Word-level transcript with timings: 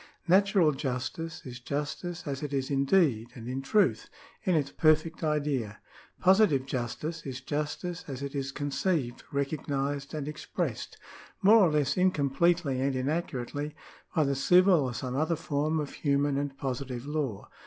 Natural 0.27 0.71
justice 0.71 1.43
is 1.45 1.59
justice 1.59 2.25
as 2.25 2.41
it 2.41 2.53
is 2.55 2.71
in 2.71 2.85
deed 2.85 3.27
and 3.35 3.47
in 3.47 3.61
truth— 3.61 4.09
in 4.45 4.55
its 4.55 4.71
perfect 4.71 5.23
idea. 5.23 5.77
Positive 6.19 6.65
justice 6.65 7.23
is 7.23 7.39
justice 7.39 8.03
as 8.07 8.23
it 8.23 8.33
is 8.33 8.51
conceived, 8.51 9.23
recognised, 9.31 10.15
and 10.15 10.27
expressed, 10.27 10.97
more 11.43 11.57
or 11.57 11.69
less 11.71 11.97
incompletely 11.97 12.81
and 12.81 12.95
inaccurately, 12.95 13.75
by 14.15 14.23
the 14.23 14.33
civil 14.33 14.79
or 14.79 14.95
some 14.95 15.15
other 15.15 15.35
form 15.35 15.79
of 15.79 15.93
human 15.93 16.35
and 16.35 16.57
positive 16.57 17.05
law. 17.05 17.47